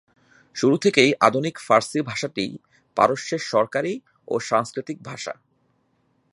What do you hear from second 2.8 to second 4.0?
পারস্যের সরকারি